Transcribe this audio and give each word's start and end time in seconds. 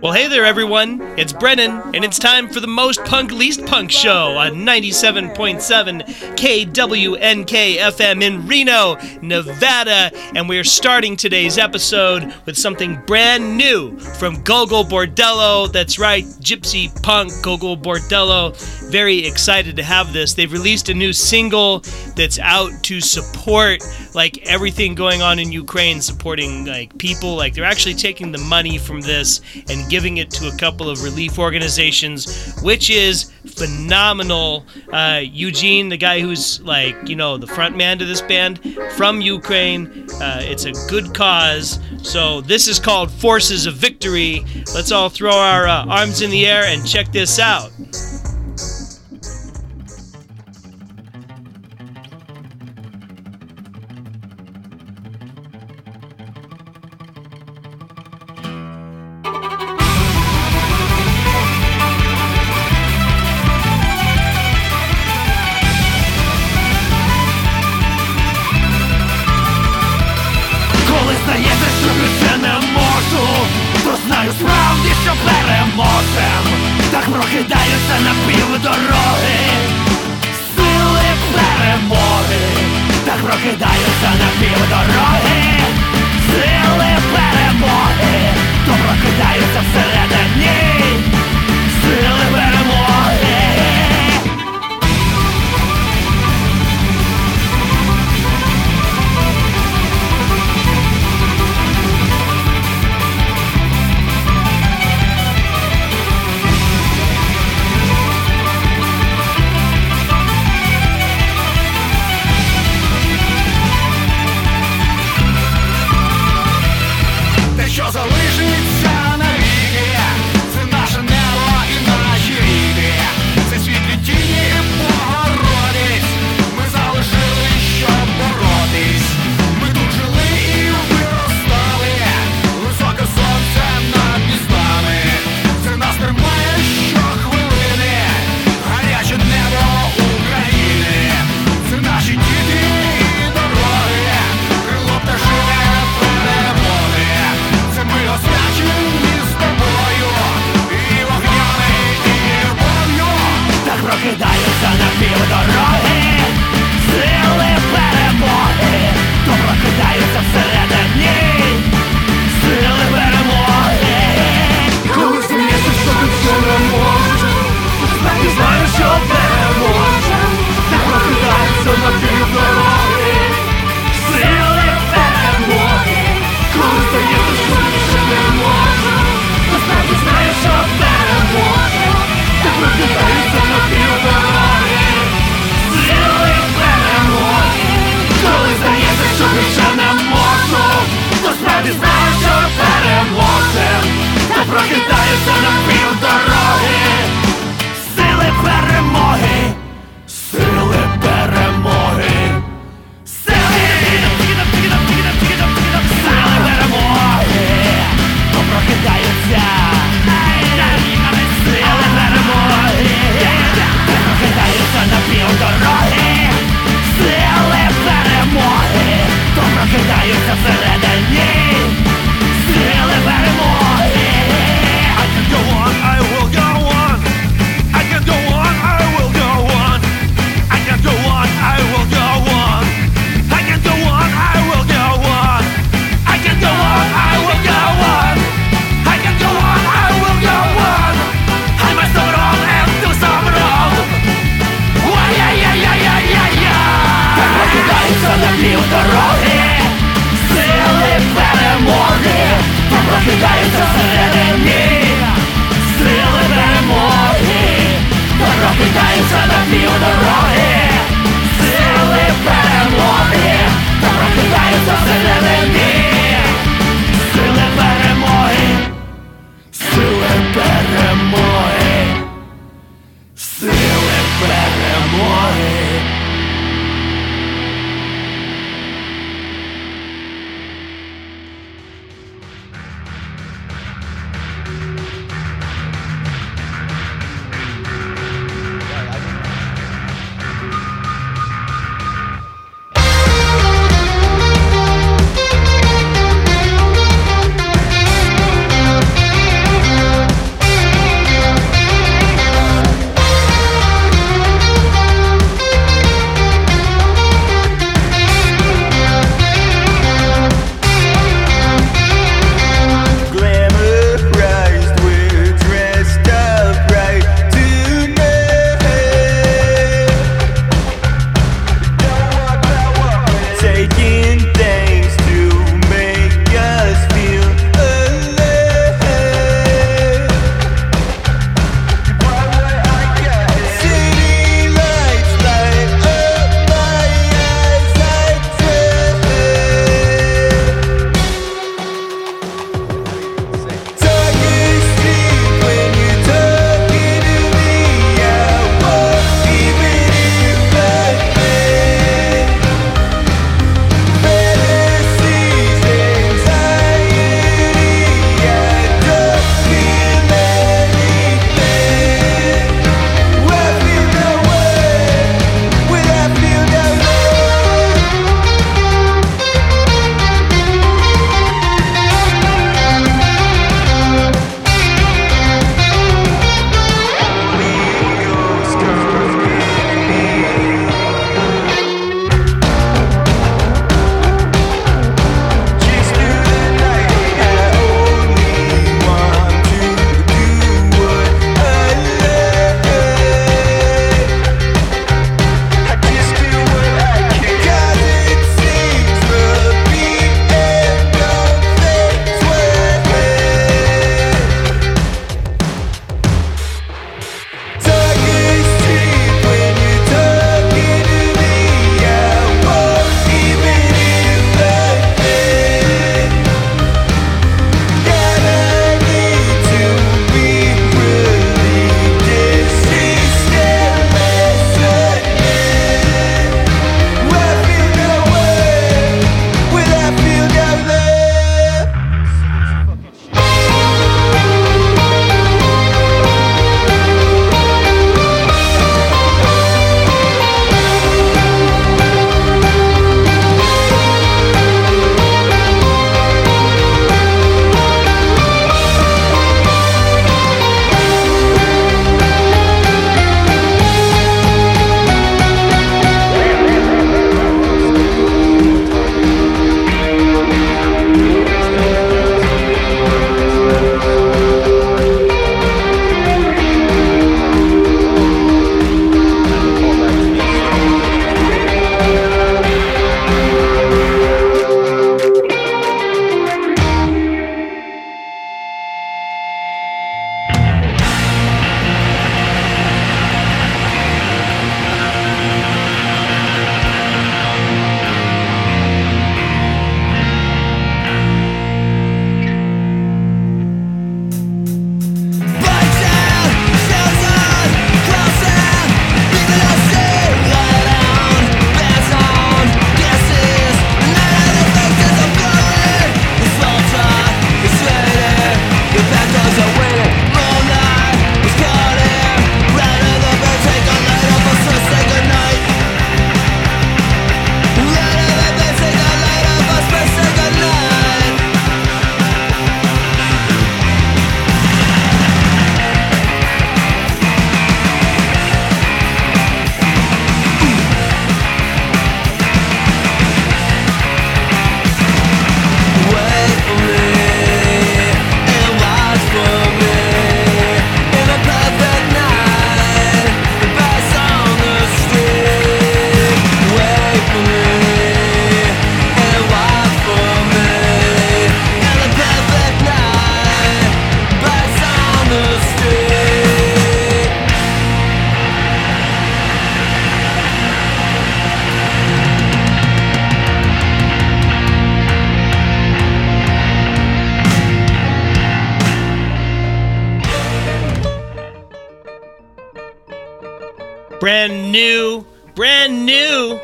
Well, 0.00 0.12
hey 0.12 0.28
there, 0.28 0.44
everyone. 0.44 1.02
It's 1.18 1.32
Brennan, 1.32 1.72
and 1.92 2.04
it's 2.04 2.20
time 2.20 2.48
for 2.48 2.60
the 2.60 2.68
most 2.68 3.04
punk, 3.04 3.32
least 3.32 3.66
punk 3.66 3.90
show 3.90 4.36
on 4.36 4.52
97.7 4.58 6.04
KWNK 6.36 7.78
FM 7.78 8.22
in 8.22 8.46
Reno, 8.46 8.96
Nevada. 9.22 10.12
And 10.36 10.48
we're 10.48 10.62
starting 10.62 11.16
today's 11.16 11.58
episode 11.58 12.32
with 12.46 12.56
something 12.56 13.02
brand 13.06 13.56
new 13.56 13.98
from 13.98 14.40
Gogol 14.44 14.84
Bordello. 14.84 15.72
That's 15.72 15.98
right, 15.98 16.24
Gypsy 16.24 16.94
Punk 17.02 17.32
Gogol 17.42 17.76
Bordello 17.76 18.54
very 18.88 19.26
excited 19.26 19.76
to 19.76 19.82
have 19.82 20.12
this. 20.12 20.34
They've 20.34 20.52
released 20.52 20.88
a 20.88 20.94
new 20.94 21.12
single 21.12 21.80
that's 22.16 22.38
out 22.38 22.70
to 22.84 23.00
support 23.00 23.82
like 24.14 24.38
everything 24.46 24.94
going 24.94 25.22
on 25.22 25.38
in 25.38 25.52
Ukraine, 25.52 26.00
supporting 26.00 26.64
like 26.64 26.96
people. 26.98 27.36
Like 27.36 27.54
they're 27.54 27.64
actually 27.64 27.94
taking 27.94 28.32
the 28.32 28.38
money 28.38 28.78
from 28.78 29.00
this 29.00 29.40
and 29.68 29.88
giving 29.90 30.16
it 30.16 30.30
to 30.32 30.48
a 30.48 30.56
couple 30.56 30.88
of 30.88 31.02
relief 31.02 31.38
organizations, 31.38 32.60
which 32.62 32.90
is 32.90 33.30
phenomenal. 33.46 34.64
Uh, 34.92 35.20
Eugene, 35.22 35.88
the 35.88 35.96
guy 35.96 36.20
who's 36.20 36.60
like 36.62 36.96
you 37.08 37.16
know 37.16 37.36
the 37.36 37.46
front 37.46 37.76
man 37.76 37.98
to 37.98 38.04
this 38.04 38.22
band 38.22 38.60
from 38.96 39.20
Ukraine, 39.20 40.06
uh, 40.20 40.40
it's 40.42 40.64
a 40.64 40.72
good 40.88 41.14
cause. 41.14 41.78
So 42.02 42.40
this 42.40 42.68
is 42.68 42.78
called 42.78 43.10
Forces 43.10 43.66
of 43.66 43.74
Victory. 43.74 44.44
Let's 44.74 44.92
all 44.92 45.08
throw 45.08 45.32
our 45.32 45.66
uh, 45.66 45.84
arms 45.86 46.22
in 46.22 46.30
the 46.30 46.46
air 46.46 46.64
and 46.64 46.86
check 46.86 47.12
this 47.12 47.38
out. 47.38 47.70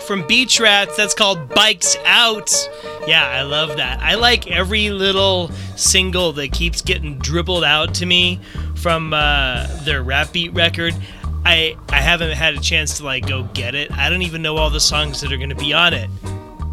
From 0.06 0.26
Beach 0.26 0.60
Rats. 0.60 0.96
That's 0.96 1.14
called 1.14 1.48
Bikes 1.48 1.96
Out. 2.04 2.52
Yeah, 3.06 3.26
I 3.26 3.42
love 3.42 3.76
that. 3.76 4.00
I 4.00 4.14
like 4.14 4.50
every 4.50 4.90
little 4.90 5.50
single 5.76 6.32
that 6.34 6.52
keeps 6.52 6.82
getting 6.82 7.18
dribbled 7.18 7.64
out 7.64 7.94
to 7.94 8.06
me 8.06 8.40
from 8.76 9.12
uh, 9.12 9.66
their 9.84 10.02
rap 10.02 10.32
beat 10.32 10.52
record. 10.52 10.94
I 11.44 11.76
I 11.88 12.00
haven't 12.00 12.32
had 12.32 12.54
a 12.54 12.60
chance 12.60 12.98
to 12.98 13.04
like 13.04 13.26
go 13.26 13.44
get 13.54 13.74
it. 13.74 13.90
I 13.92 14.08
don't 14.08 14.22
even 14.22 14.42
know 14.42 14.56
all 14.56 14.70
the 14.70 14.80
songs 14.80 15.20
that 15.20 15.32
are 15.32 15.36
going 15.36 15.50
to 15.50 15.54
be 15.54 15.72
on 15.72 15.92
it. 15.92 16.08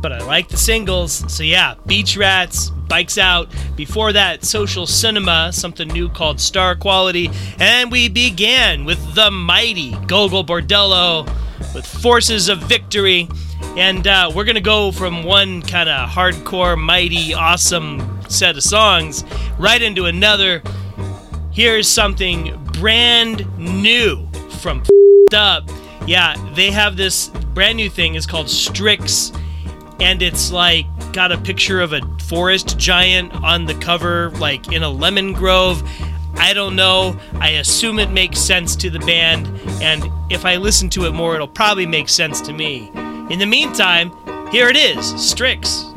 But 0.01 0.11
I 0.11 0.19
like 0.25 0.47
the 0.49 0.57
singles. 0.57 1.23
So 1.31 1.43
yeah, 1.43 1.75
Beach 1.85 2.17
Rats, 2.17 2.71
Bikes 2.71 3.17
Out. 3.17 3.49
Before 3.75 4.11
that, 4.13 4.43
Social 4.43 4.87
Cinema, 4.87 5.53
something 5.53 5.87
new 5.87 6.09
called 6.09 6.39
Star 6.39 6.75
Quality. 6.75 7.29
And 7.59 7.91
we 7.91 8.09
began 8.09 8.83
with 8.83 9.15
the 9.15 9.29
mighty 9.29 9.91
Gogol 10.07 10.43
Bordello 10.43 11.25
with 11.73 11.85
Forces 11.85 12.49
of 12.49 12.59
Victory. 12.63 13.29
And 13.77 14.07
uh, 14.07 14.31
we're 14.35 14.43
going 14.43 14.55
to 14.55 14.61
go 14.61 14.91
from 14.91 15.23
one 15.23 15.61
kind 15.61 15.87
of 15.87 16.09
hardcore, 16.09 16.77
mighty, 16.77 17.33
awesome 17.33 18.21
set 18.27 18.57
of 18.57 18.63
songs 18.63 19.23
right 19.57 19.81
into 19.81 20.05
another. 20.05 20.63
Here's 21.51 21.87
something 21.87 22.57
brand 22.73 23.45
new 23.57 24.27
from 24.61 24.83
Up. 25.33 25.69
Yeah, 26.07 26.35
they 26.55 26.71
have 26.71 26.97
this 26.97 27.29
brand 27.53 27.77
new 27.77 27.89
thing. 27.89 28.15
It's 28.15 28.25
called 28.25 28.49
Strix 28.49 29.31
and 30.01 30.21
it's 30.23 30.51
like 30.51 30.85
got 31.13 31.31
a 31.31 31.37
picture 31.37 31.79
of 31.79 31.93
a 31.93 32.01
forest 32.23 32.77
giant 32.77 33.31
on 33.33 33.65
the 33.65 33.75
cover, 33.75 34.31
like 34.31 34.71
in 34.71 34.81
a 34.81 34.89
lemon 34.89 35.31
grove. 35.31 35.87
I 36.35 36.53
don't 36.53 36.75
know. 36.75 37.19
I 37.35 37.49
assume 37.51 37.99
it 37.99 38.09
makes 38.09 38.39
sense 38.39 38.75
to 38.77 38.89
the 38.89 38.99
band, 38.99 39.47
and 39.81 40.09
if 40.31 40.43
I 40.43 40.57
listen 40.57 40.89
to 40.91 41.05
it 41.05 41.11
more, 41.11 41.35
it'll 41.35 41.47
probably 41.47 41.85
make 41.85 42.09
sense 42.09 42.41
to 42.41 42.53
me. 42.53 42.89
In 43.29 43.37
the 43.37 43.45
meantime, 43.45 44.11
here 44.51 44.67
it 44.67 44.75
is 44.75 45.05
Strix. 45.21 45.90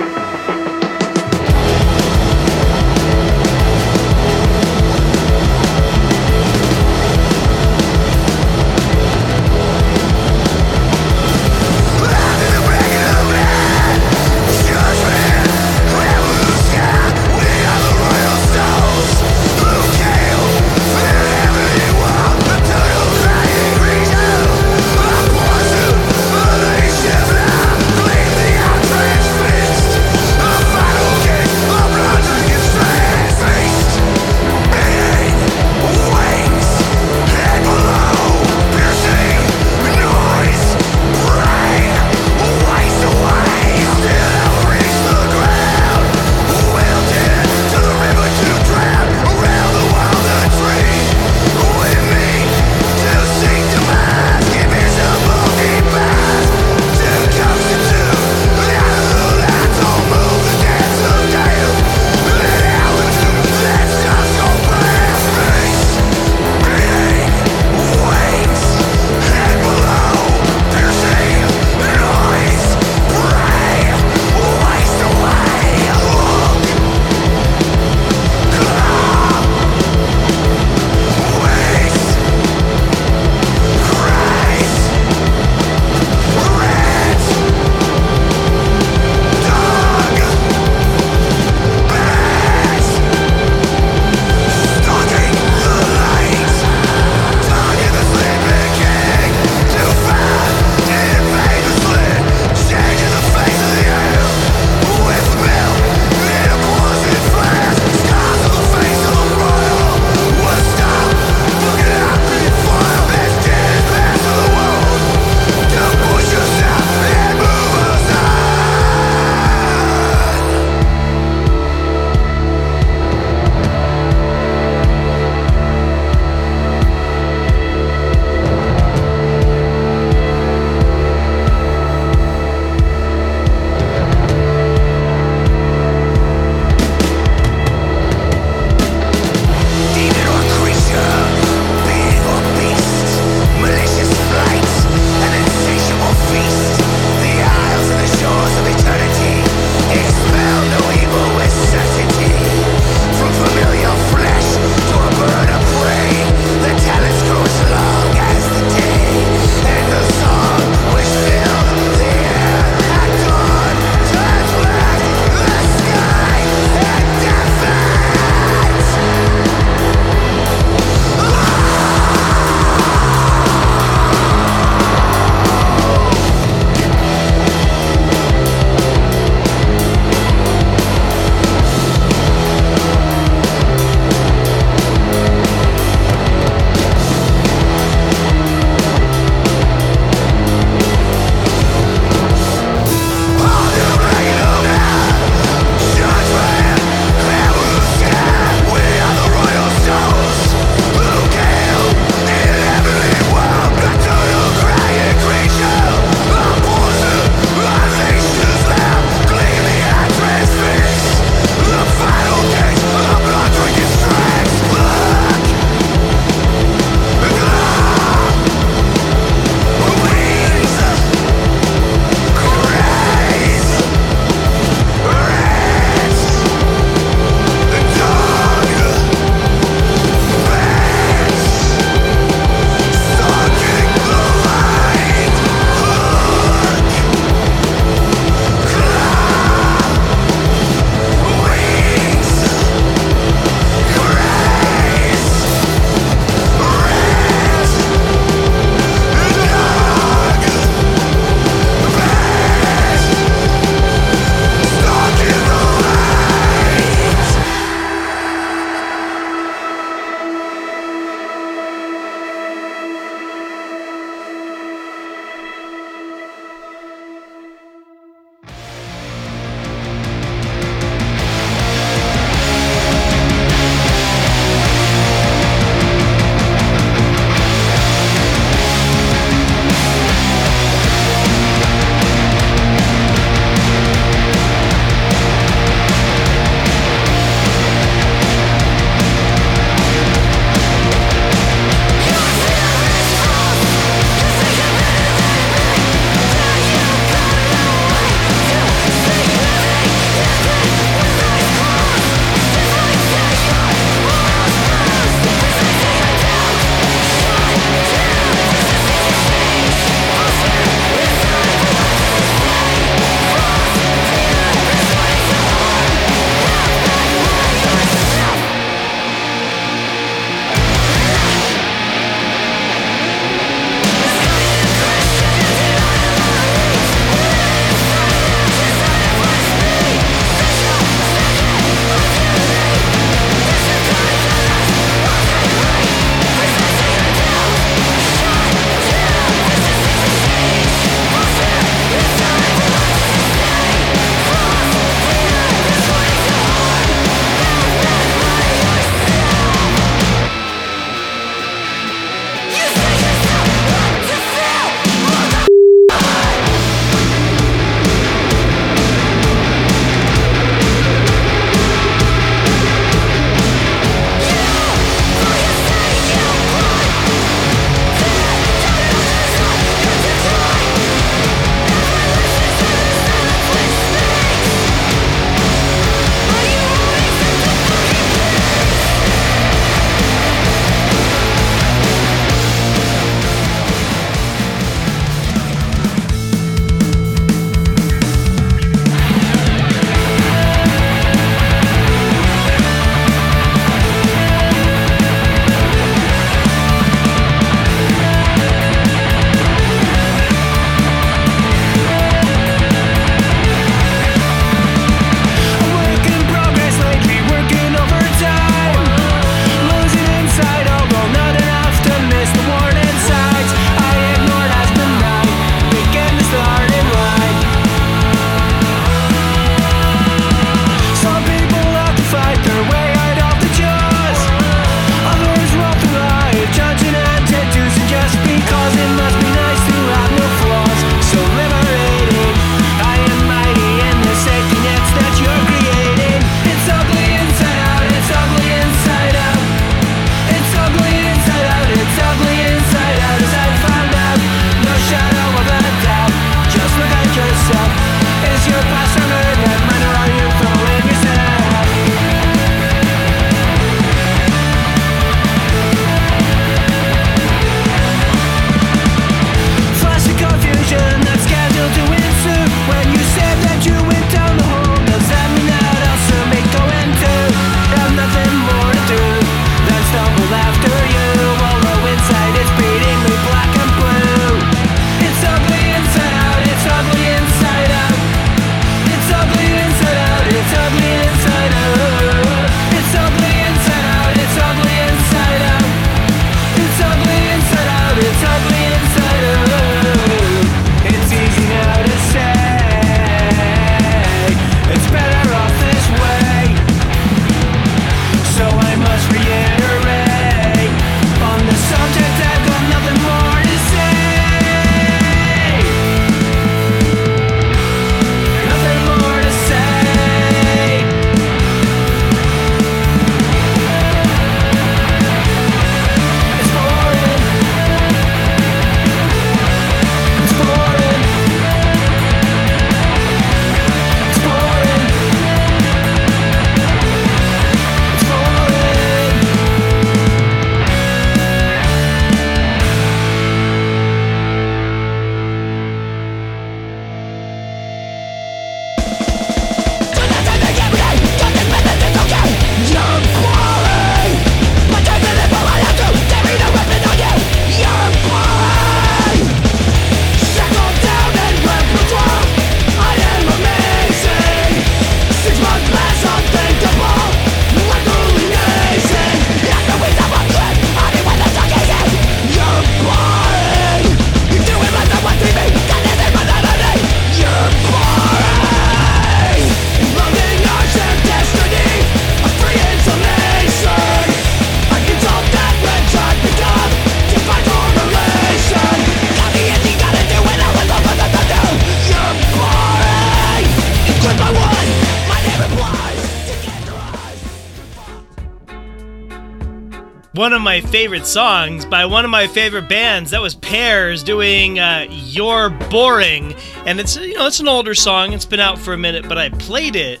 One 590.30 590.36
of 590.36 590.42
my 590.42 590.60
favorite 590.60 591.06
songs 591.06 591.66
by 591.66 591.84
one 591.84 592.04
of 592.04 592.10
my 592.12 592.28
favorite 592.28 592.68
bands. 592.68 593.10
That 593.10 593.20
was 593.20 593.34
Pears 593.34 594.04
doing 594.04 594.60
uh, 594.60 594.86
"You're 594.88 595.50
Boring," 595.50 596.36
and 596.66 596.78
it's 596.78 596.94
you 596.96 597.14
know 597.14 597.26
it's 597.26 597.40
an 597.40 597.48
older 597.48 597.74
song. 597.74 598.12
It's 598.12 598.26
been 598.26 598.38
out 598.38 598.56
for 598.56 598.72
a 598.72 598.78
minute, 598.78 599.08
but 599.08 599.18
I 599.18 599.30
played 599.30 599.74
it 599.74 600.00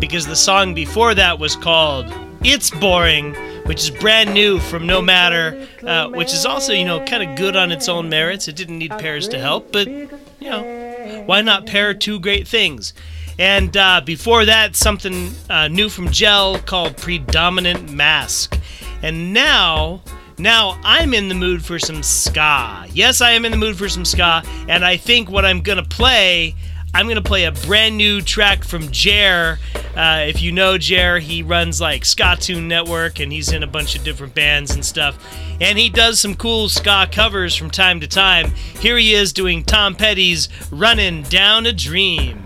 because 0.00 0.26
the 0.26 0.36
song 0.36 0.72
before 0.72 1.14
that 1.16 1.38
was 1.38 1.54
called 1.54 2.06
"It's 2.42 2.70
Boring." 2.70 3.34
Which 3.66 3.82
is 3.82 3.90
brand 3.90 4.32
new 4.32 4.58
from 4.58 4.86
No 4.86 5.02
Matter, 5.02 5.68
uh, 5.86 6.08
which 6.08 6.32
is 6.32 6.46
also, 6.46 6.72
you 6.72 6.86
know, 6.86 7.04
kind 7.04 7.22
of 7.22 7.36
good 7.36 7.54
on 7.54 7.70
its 7.70 7.90
own 7.90 8.08
merits. 8.08 8.48
It 8.48 8.56
didn't 8.56 8.78
need 8.78 8.92
Pears 8.92 9.28
to 9.28 9.38
help, 9.38 9.72
but, 9.72 9.86
you 9.86 10.08
know, 10.40 11.24
why 11.26 11.42
not 11.42 11.66
pair 11.66 11.92
two 11.92 12.18
great 12.18 12.48
things? 12.48 12.94
And 13.38 13.76
uh, 13.76 14.00
before 14.00 14.46
that, 14.46 14.74
something 14.74 15.32
uh, 15.50 15.68
new 15.68 15.90
from 15.90 16.10
Gel 16.10 16.58
called 16.60 16.96
Predominant 16.96 17.90
Mask. 17.90 18.58
And 19.02 19.32
now, 19.32 20.02
now 20.38 20.78
I'm 20.82 21.14
in 21.14 21.28
the 21.28 21.34
mood 21.34 21.64
for 21.64 21.78
some 21.78 22.02
ska. 22.02 22.86
Yes, 22.92 23.20
I 23.20 23.32
am 23.32 23.44
in 23.44 23.52
the 23.52 23.58
mood 23.58 23.76
for 23.76 23.88
some 23.88 24.04
ska, 24.04 24.42
and 24.68 24.84
I 24.84 24.96
think 24.96 25.30
what 25.30 25.44
I'm 25.44 25.60
gonna 25.60 25.84
play. 25.84 26.54
I'm 26.94 27.06
gonna 27.06 27.20
play 27.20 27.44
a 27.44 27.52
brand 27.52 27.98
new 27.98 28.22
track 28.22 28.64
from 28.64 28.90
Jer. 28.90 29.58
Uh, 29.94 30.24
if 30.26 30.40
you 30.40 30.52
know 30.52 30.78
Jer, 30.78 31.18
he 31.18 31.42
runs 31.42 31.80
like 31.80 32.04
Ska 32.04 32.36
Tune 32.40 32.66
Network, 32.66 33.20
and 33.20 33.30
he's 33.30 33.52
in 33.52 33.62
a 33.62 33.66
bunch 33.66 33.94
of 33.94 34.04
different 34.04 34.34
bands 34.34 34.74
and 34.74 34.84
stuff. 34.84 35.18
And 35.60 35.78
he 35.78 35.90
does 35.90 36.18
some 36.18 36.34
cool 36.34 36.68
ska 36.68 37.08
covers 37.12 37.54
from 37.54 37.70
time 37.70 38.00
to 38.00 38.06
time. 38.06 38.52
Here 38.80 38.96
he 38.96 39.12
is 39.12 39.32
doing 39.32 39.64
Tom 39.64 39.94
Petty's 39.94 40.48
"Running 40.70 41.22
Down 41.24 41.66
a 41.66 41.72
Dream." 41.72 42.42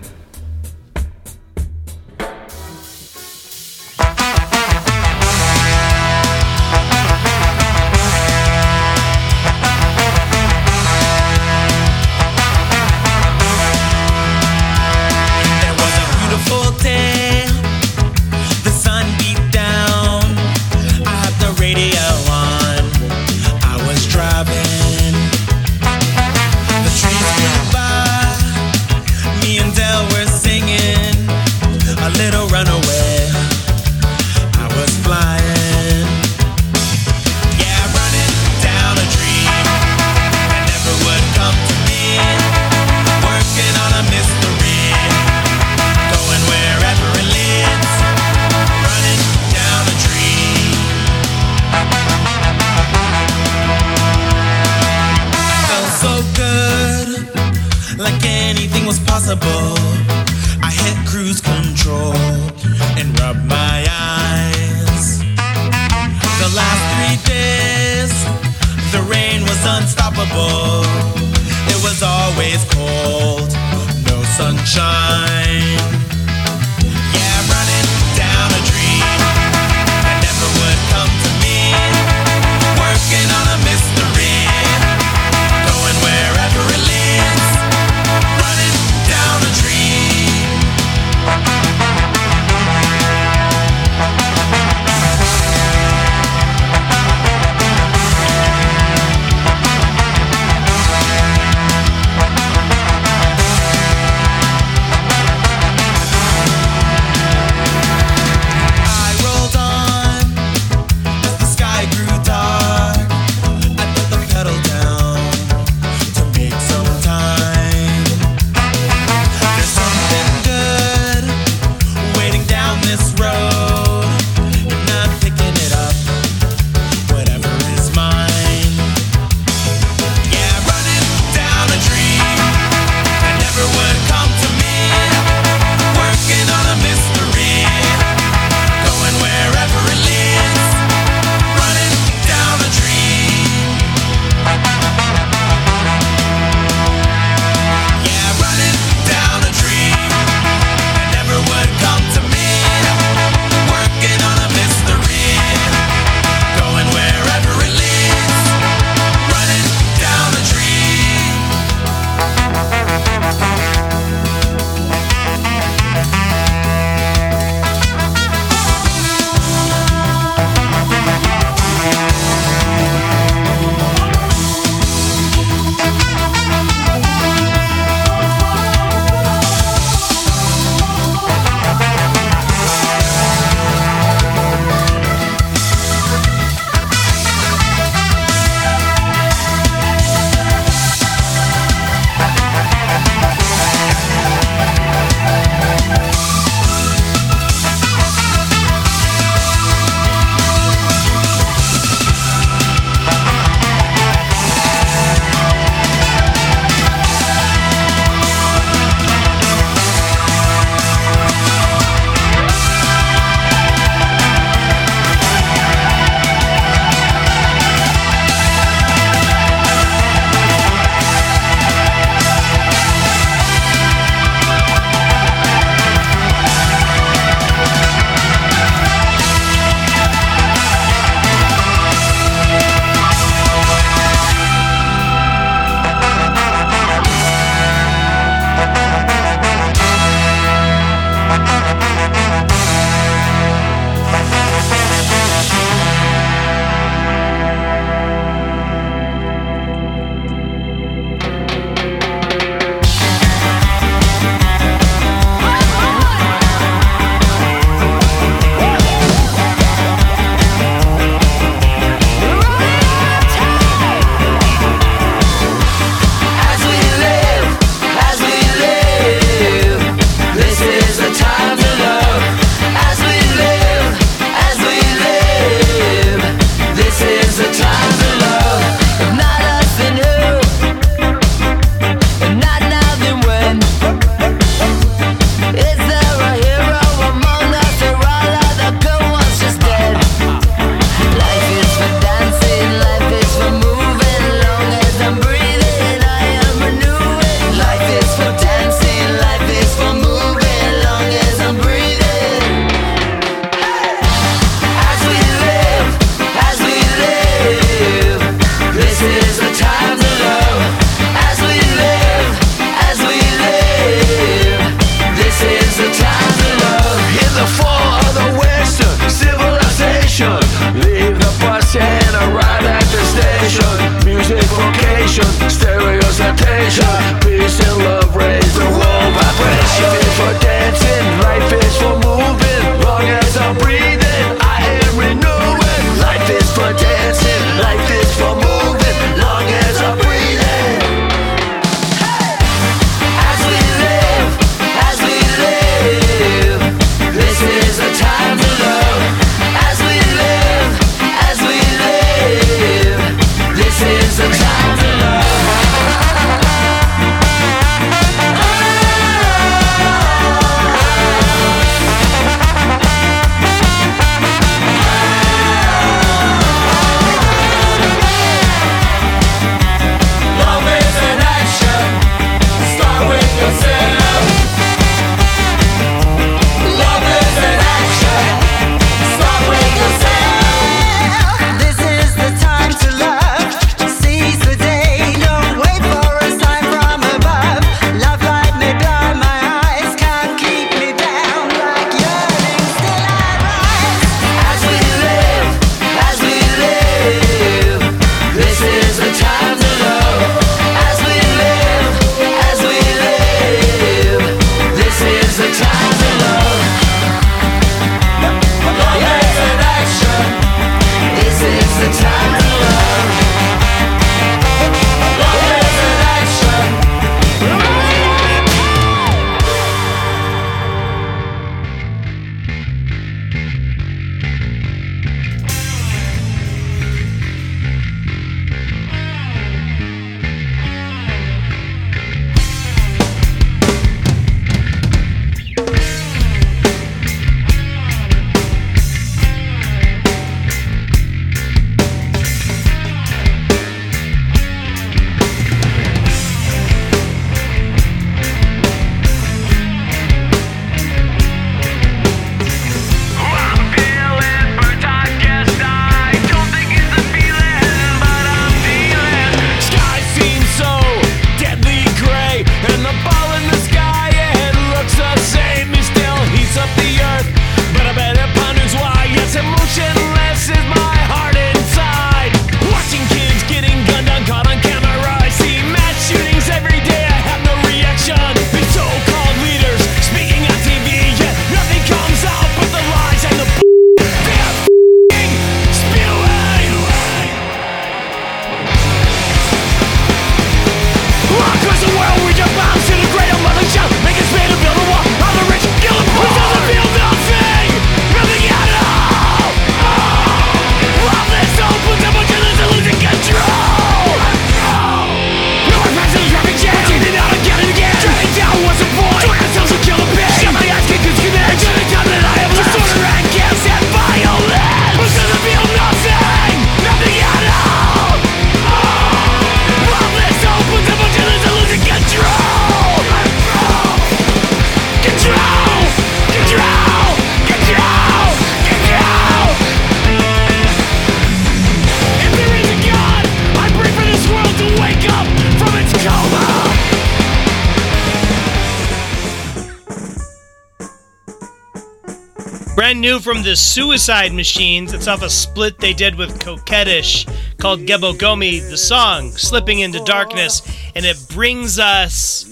New 543.13 543.21
from 543.21 543.43
the 543.43 543.55
Suicide 543.55 544.33
Machines. 544.33 544.95
It's 544.95 545.07
off 545.07 545.23
a 545.23 545.29
split 545.29 545.79
they 545.79 545.93
did 545.93 546.15
with 546.15 546.41
Coquettish 546.41 547.27
called 547.59 547.81
Gebo 547.81 548.15
Gomi. 548.15 548.67
The 548.71 548.79
song, 548.79 549.33
Slipping 549.33 549.81
into 549.81 550.03
Darkness. 550.05 550.63
And 550.97 551.05
it 551.05 551.19
brings 551.29 551.79
us, 551.79 552.47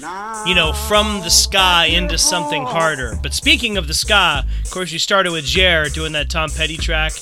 you 0.47 0.55
know, 0.55 0.75
from 0.75 1.21
the 1.21 1.31
ska 1.31 1.87
into 1.89 2.19
something 2.19 2.65
harder. 2.65 3.19
But 3.23 3.33
speaking 3.33 3.79
of 3.79 3.89
the 3.89 3.95
ska, 3.95 4.45
of 4.63 4.71
course, 4.71 4.93
you 4.93 4.99
started 4.99 5.33
with 5.33 5.47
Jer 5.47 5.89
doing 5.89 6.13
that 6.13 6.29
Tom 6.29 6.51
Petty 6.51 6.77
track. 6.77 7.13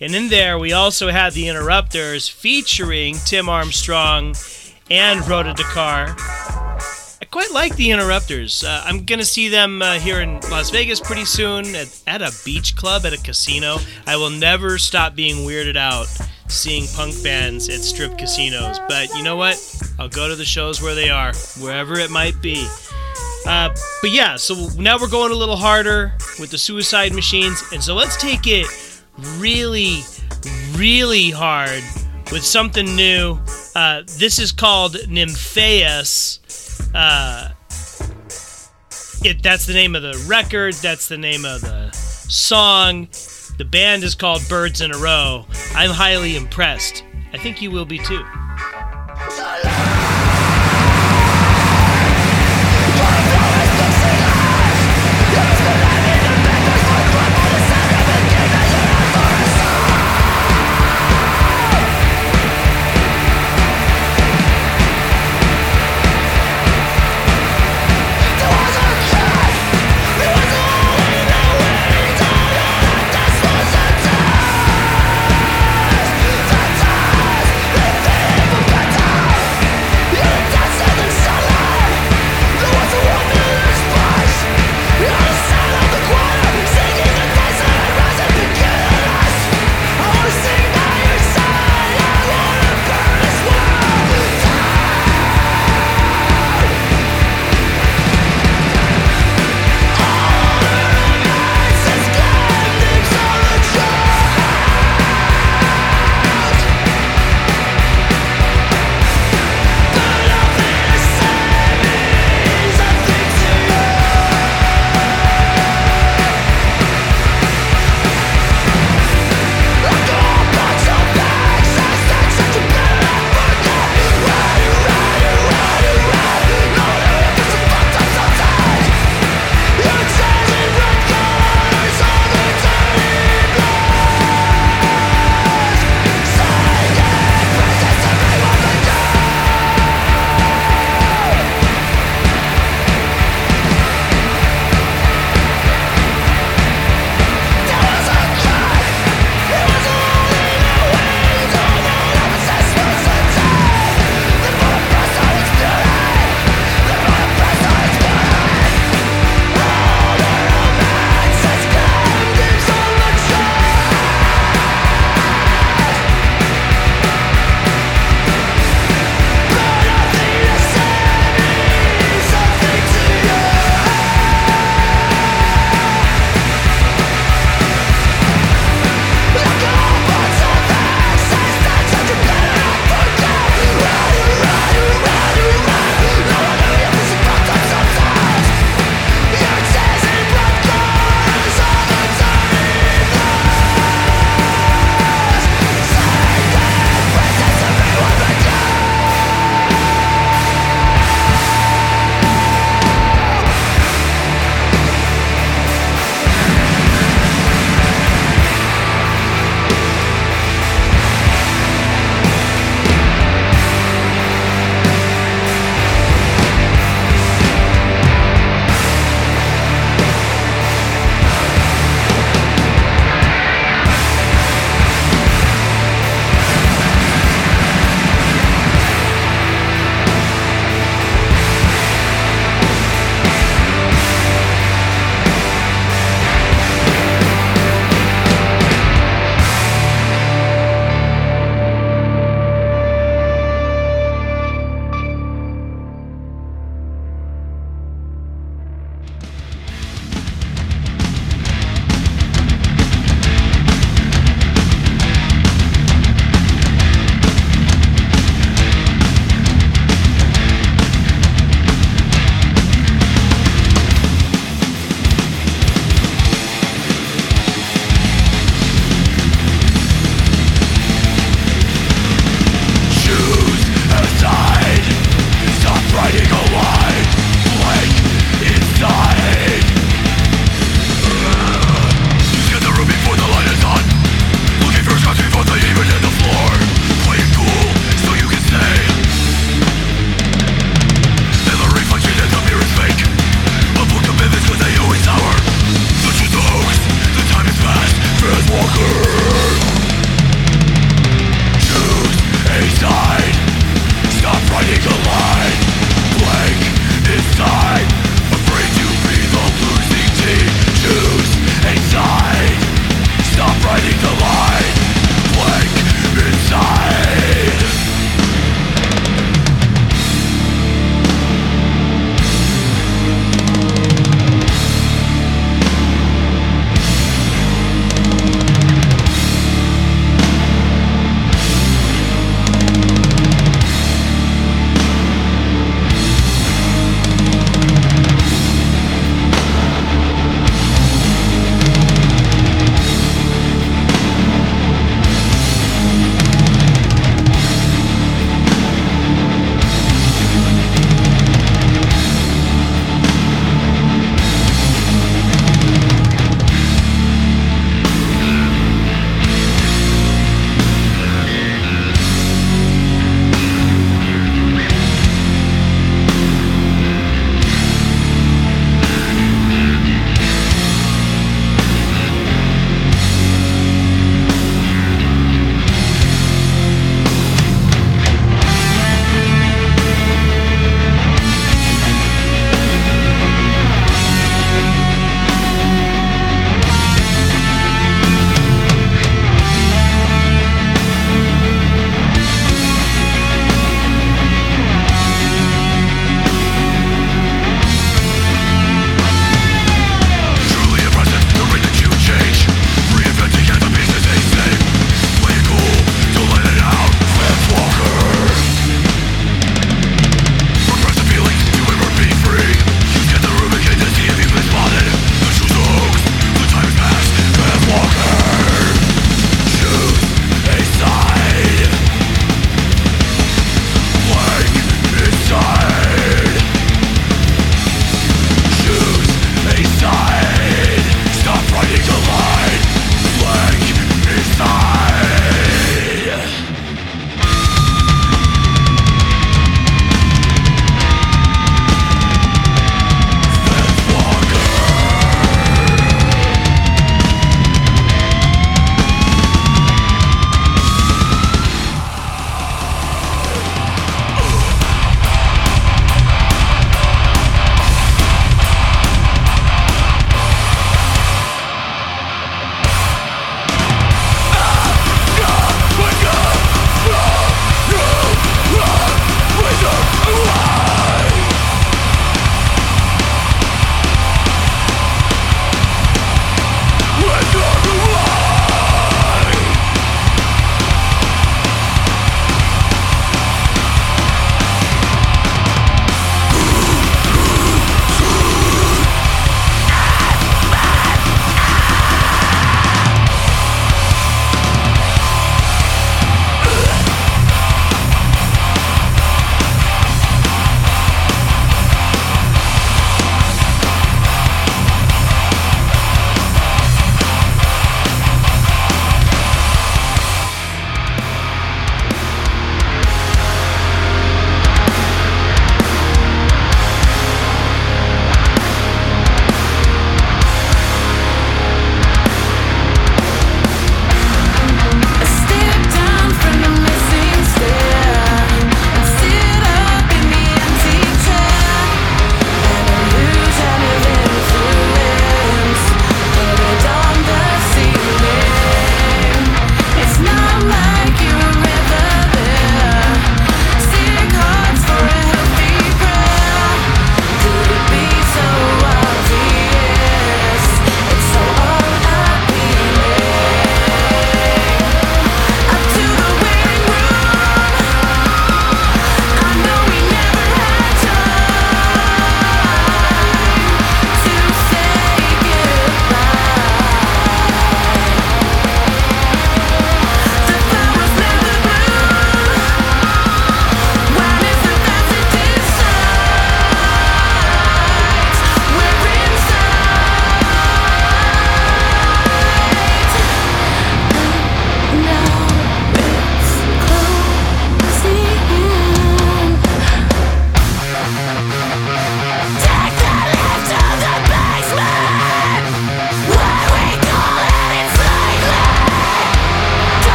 And 0.00 0.12
in 0.12 0.28
there, 0.28 0.58
we 0.58 0.72
also 0.72 1.10
had 1.10 1.34
the 1.34 1.46
Interrupters 1.46 2.28
featuring 2.28 3.14
Tim 3.24 3.48
Armstrong 3.48 4.34
and 4.90 5.26
Rhoda 5.28 5.54
Dakar. 5.54 6.67
Quite 7.30 7.52
like 7.52 7.76
the 7.76 7.90
Interrupters. 7.90 8.64
Uh, 8.64 8.82
I'm 8.84 9.04
gonna 9.04 9.24
see 9.24 9.48
them 9.48 9.82
uh, 9.82 9.98
here 9.98 10.20
in 10.20 10.40
Las 10.50 10.70
Vegas 10.70 10.98
pretty 10.98 11.26
soon 11.26 11.74
at, 11.74 12.02
at 12.06 12.22
a 12.22 12.32
beach 12.44 12.74
club 12.74 13.04
at 13.04 13.12
a 13.12 13.18
casino. 13.18 13.76
I 14.06 14.16
will 14.16 14.30
never 14.30 14.78
stop 14.78 15.14
being 15.14 15.46
weirded 15.46 15.76
out 15.76 16.06
seeing 16.48 16.86
punk 16.94 17.22
bands 17.22 17.68
at 17.68 17.80
strip 17.80 18.16
casinos. 18.18 18.80
But 18.88 19.14
you 19.14 19.22
know 19.22 19.36
what? 19.36 19.56
I'll 19.98 20.08
go 20.08 20.28
to 20.28 20.36
the 20.36 20.44
shows 20.44 20.80
where 20.82 20.94
they 20.94 21.10
are, 21.10 21.34
wherever 21.60 21.98
it 21.98 22.10
might 22.10 22.40
be. 22.40 22.66
Uh, 23.46 23.70
but 24.02 24.10
yeah, 24.10 24.36
so 24.36 24.68
now 24.78 24.98
we're 24.98 25.08
going 25.08 25.32
a 25.32 25.36
little 25.36 25.56
harder 25.56 26.14
with 26.38 26.50
the 26.50 26.58
Suicide 26.58 27.14
Machines, 27.14 27.62
and 27.72 27.82
so 27.82 27.94
let's 27.94 28.16
take 28.16 28.46
it 28.46 28.66
really, 29.36 30.00
really 30.74 31.30
hard 31.30 31.82
with 32.32 32.44
something 32.44 32.96
new. 32.96 33.38
Uh, 33.74 34.02
this 34.18 34.38
is 34.38 34.52
called 34.52 34.96
Nymphaeus. 35.08 36.40
Uh, 36.94 37.50
it 39.24 39.42
that's 39.42 39.66
the 39.66 39.74
name 39.74 39.94
of 39.94 40.02
the 40.02 40.24
record. 40.28 40.74
That's 40.74 41.08
the 41.08 41.18
name 41.18 41.44
of 41.44 41.60
the 41.60 41.90
song. 41.92 43.08
The 43.58 43.64
band 43.64 44.04
is 44.04 44.14
called 44.14 44.42
Birds 44.48 44.80
in 44.80 44.92
a 44.92 44.98
Row. 44.98 45.46
I'm 45.74 45.90
highly 45.90 46.36
impressed. 46.36 47.04
I 47.32 47.38
think 47.38 47.60
you 47.60 47.70
will 47.70 47.84
be 47.84 47.98
too. 47.98 48.24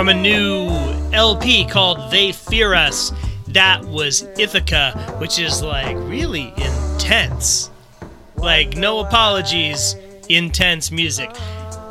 From 0.00 0.08
a 0.08 0.14
new 0.14 0.70
LP 1.12 1.66
called 1.66 2.10
They 2.10 2.32
Fear 2.32 2.72
Us. 2.72 3.12
That 3.48 3.84
was 3.84 4.22
Ithaca, 4.38 4.92
which 5.18 5.38
is 5.38 5.62
like 5.62 5.94
really 5.94 6.54
intense. 6.56 7.70
Like, 8.34 8.78
no 8.78 9.00
apologies, 9.00 9.96
intense 10.30 10.90
music, 10.90 11.36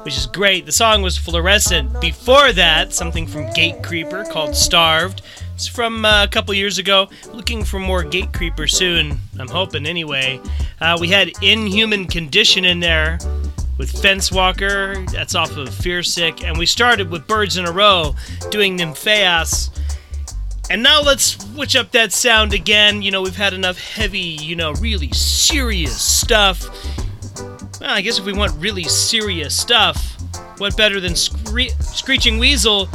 which 0.05 0.17
is 0.17 0.25
great. 0.25 0.65
The 0.65 0.71
song 0.71 1.03
was 1.03 1.19
Fluorescent. 1.19 2.01
Before 2.01 2.51
that, 2.51 2.93
something 2.93 3.27
from 3.27 3.45
Gatecreeper 3.49 4.27
called 4.31 4.55
Starved. 4.55 5.21
It's 5.53 5.67
from 5.67 6.03
uh, 6.03 6.23
a 6.23 6.27
couple 6.27 6.55
years 6.55 6.79
ago. 6.79 7.09
Looking 7.31 7.63
for 7.63 7.77
more 7.77 8.03
Gatecreeper 8.03 8.67
soon, 8.71 9.19
I'm 9.37 9.49
hoping 9.49 9.85
anyway. 9.85 10.41
Uh, 10.81 10.97
we 10.99 11.09
had 11.09 11.31
Inhuman 11.43 12.07
Condition 12.07 12.65
in 12.65 12.79
there 12.79 13.19
with 13.79 13.89
Fence 14.01 14.31
Walker. 14.31 15.03
That's 15.05 15.33
off 15.33 15.57
of 15.57 15.69
Fearsick. 15.69 16.43
And 16.43 16.57
we 16.57 16.67
started 16.67 17.09
with 17.09 17.25
Birds 17.25 17.57
in 17.57 17.65
a 17.65 17.71
Row 17.71 18.13
doing 18.51 18.75
Nymphaeus. 18.75 19.71
And 20.69 20.83
now 20.83 21.01
let's 21.01 21.23
switch 21.23 21.75
up 21.75 21.91
that 21.91 22.11
sound 22.11 22.53
again. 22.53 23.01
You 23.01 23.09
know, 23.09 23.23
we've 23.23 23.35
had 23.35 23.53
enough 23.53 23.79
heavy, 23.79 24.19
you 24.19 24.55
know, 24.55 24.73
really 24.73 25.11
serious 25.13 25.99
stuff. 25.99 26.69
Well, 27.79 27.89
I 27.89 28.01
guess 28.01 28.19
if 28.19 28.25
we 28.25 28.33
want 28.33 28.51
really 28.61 28.83
serious 28.83 29.57
stuff, 29.57 30.17
what 30.59 30.75
better 30.77 30.99
than 30.99 31.15
Scree- 31.15 31.71
Screeching 31.79 32.37
Weasel? 32.37 32.89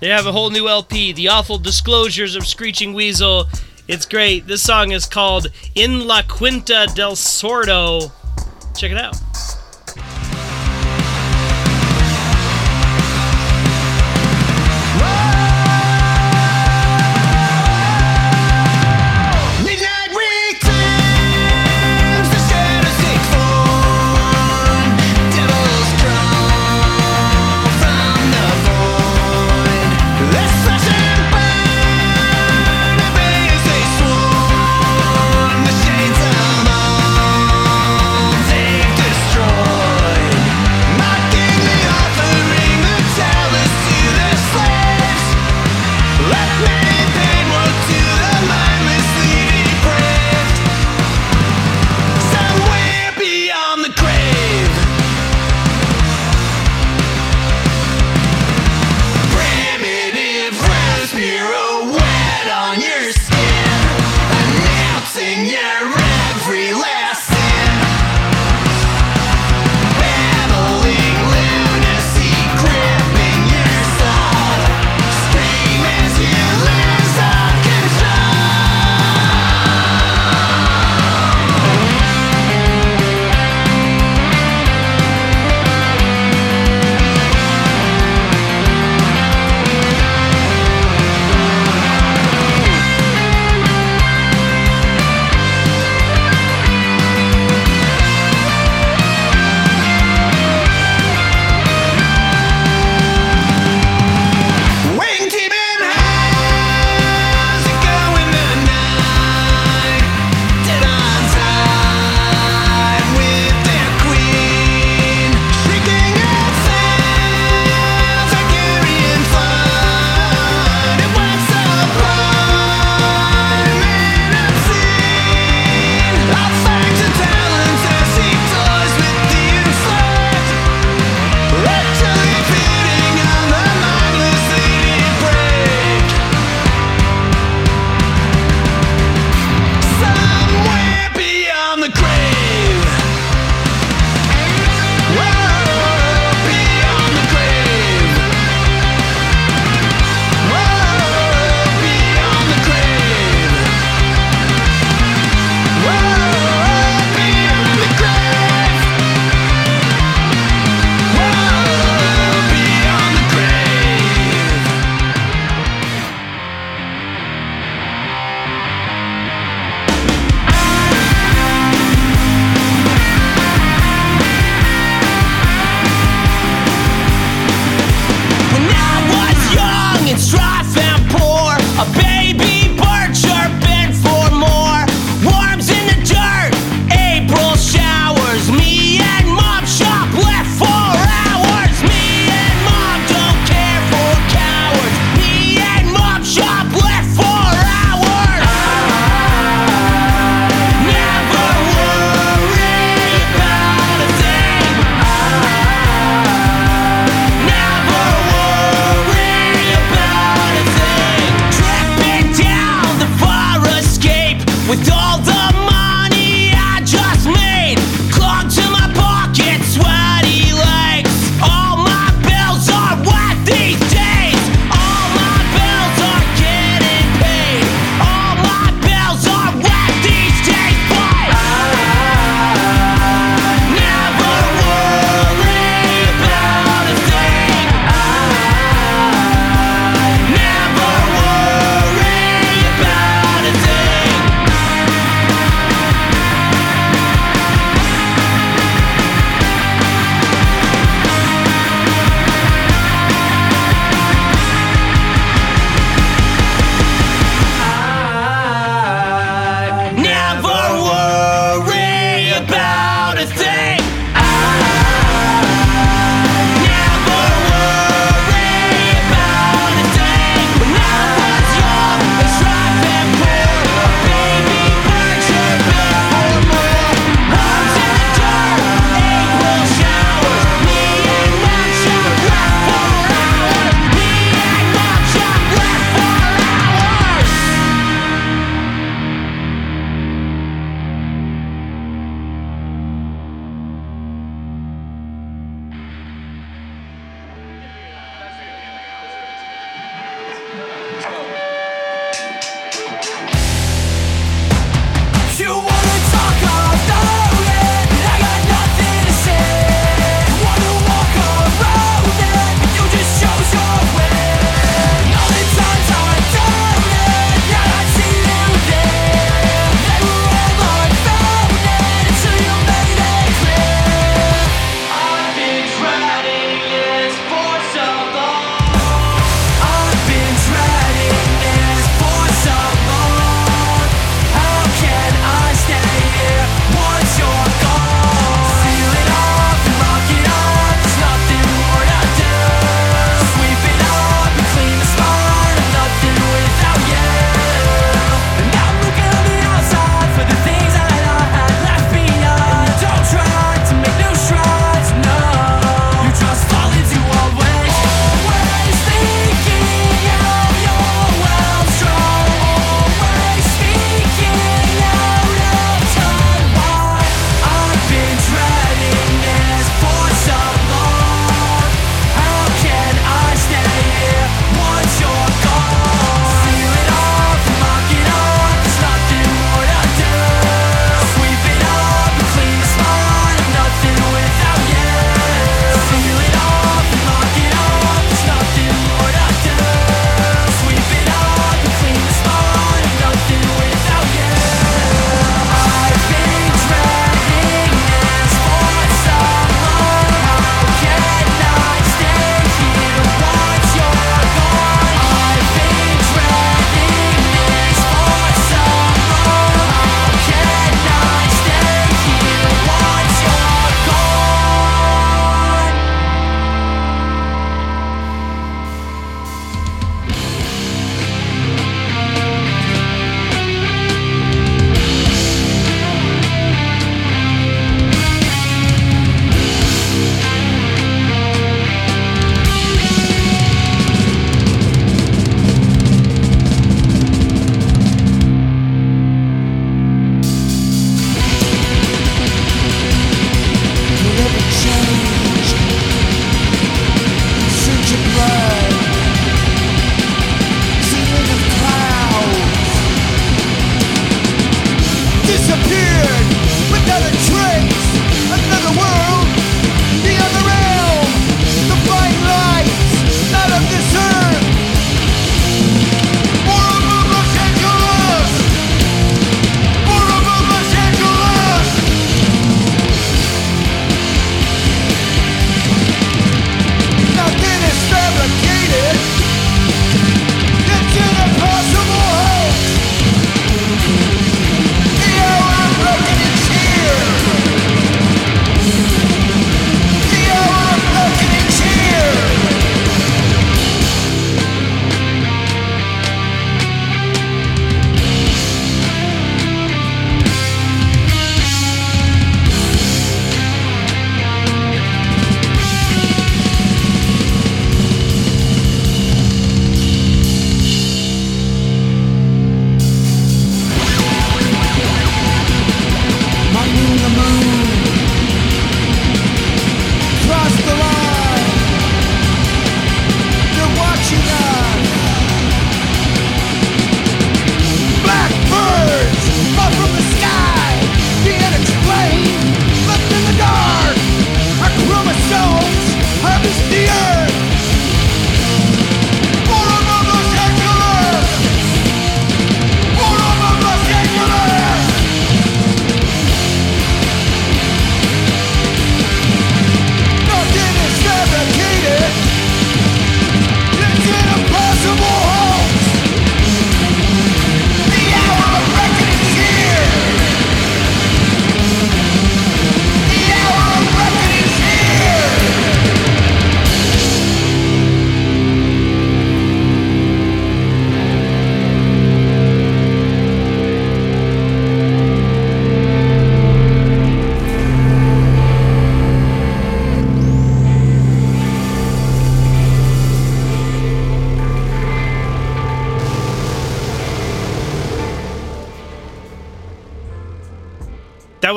They 0.00 0.08
have 0.08 0.26
a 0.26 0.32
whole 0.32 0.50
new 0.50 0.68
LP, 0.68 1.12
The 1.12 1.28
Awful 1.28 1.58
Disclosures 1.58 2.36
of 2.36 2.46
Screeching 2.46 2.92
Weasel. 2.92 3.46
It's 3.88 4.04
great. 4.04 4.46
This 4.46 4.62
song 4.62 4.92
is 4.92 5.06
called 5.06 5.48
In 5.74 6.06
La 6.06 6.20
Quinta 6.22 6.86
del 6.94 7.16
Sordo. 7.16 8.12
Check 8.76 8.92
it 8.92 8.98
out. 8.98 9.16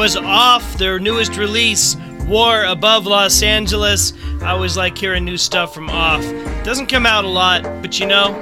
Was 0.02 0.18
off 0.18 0.80
their 0.80 0.98
newest 0.98 1.38
release, 1.38 1.96
War 2.26 2.64
Above 2.64 3.06
Los 3.06 3.44
Angeles. 3.44 4.14
I 4.42 4.50
always 4.50 4.76
like 4.76 4.98
hearing 4.98 5.24
new 5.24 5.38
stuff 5.38 5.76
from 5.76 5.92
Off. 5.92 6.24
Doesn't 6.64 6.88
come 6.88 7.06
out 7.06 7.24
a 7.24 7.28
lot, 7.28 7.62
but 7.84 8.00
you 8.00 8.08
know, 8.08 8.34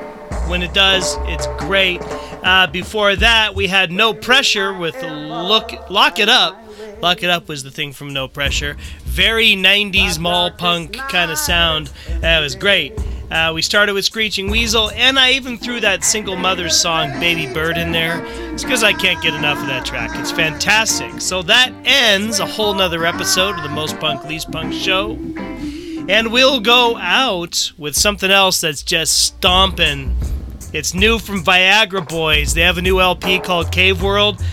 when 0.48 0.64
it 0.64 0.74
does, 0.74 1.18
it's 1.24 1.48
great. 1.62 2.00
Uh, 2.46 2.68
before 2.68 3.18
that, 3.18 3.56
we 3.56 3.68
had 3.68 3.92
No 3.92 4.14
Pressure 4.14 4.72
with 4.72 4.96
Look 5.04 5.90
Lock 5.90 6.20
It 6.20 6.30
Up. 6.30 6.58
Lock 7.02 7.24
It 7.24 7.30
Up 7.30 7.50
was 7.50 7.62
the 7.62 7.72
thing 7.72 7.92
from 7.92 8.14
No 8.14 8.30
Pressure. 8.30 8.78
Very 9.04 9.50
90s 9.50 10.18
mall 10.18 10.52
punk 10.52 10.96
kind 10.96 11.30
of 11.30 11.38
sound. 11.38 11.88
That 12.22 12.40
was 12.40 12.56
great. 12.56 12.94
Uh, 13.32 13.52
we 13.54 13.62
started 13.62 13.94
with 13.94 14.06
Screeching 14.06 14.50
Weasel, 14.50 14.90
and 14.92 15.20
I 15.20 15.34
even 15.34 15.58
threw 15.58 15.80
that 15.82 16.04
single 16.04 16.36
mother's 16.36 16.76
song, 16.76 17.12
Baby 17.20 17.52
Bird, 17.54 17.78
in 17.78 17.92
there. 17.92 18.26
It's 18.54 18.64
because 18.64 18.84
I 18.84 18.92
can't 18.92 19.22
get 19.22 19.36
enough 19.36 19.60
of 19.62 19.68
that 19.68 19.86
track. 19.86 20.10
It's 20.16 20.32
fantastic. 20.32 21.22
So 21.22 21.44
that 21.44 21.72
ends 21.86 22.40
a 22.40 22.48
whole 22.48 22.74
nother 22.74 23.06
episode 23.06 23.56
of 23.56 23.62
the 23.62 23.70
Most 23.70 24.00
Punk, 24.00 24.26
Least 24.26 24.52
Punk 24.52 24.74
show. 24.74 25.12
And 26.10 26.32
we'll 26.32 26.60
go 26.60 26.98
out 26.98 27.72
with 27.78 27.96
something 27.96 28.32
else 28.32 28.62
that's 28.62 28.82
just 28.82 29.26
stomping. 29.26 30.18
It's 30.74 30.96
new 30.96 31.20
from 31.20 31.44
Viagra 31.44 32.08
Boys. 32.08 32.56
They 32.56 32.62
have 32.62 32.80
a 32.80 32.82
new 32.82 33.00
LP 33.00 33.40
called 33.40 33.72
Cave 33.72 34.02
World. 34.02 34.44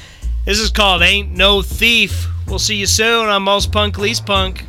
This 0.45 0.59
is 0.59 0.71
called 0.71 1.01
Ain't 1.01 1.33
No 1.33 1.63
Thief. 1.63 2.29
We'll 2.47 2.59
see 2.59 2.77
you 2.77 2.87
soon 2.87 3.29
on 3.29 3.43
Most 3.43 3.73
Punk, 3.73 3.97
Least 3.97 4.27
Punk. 4.27 4.67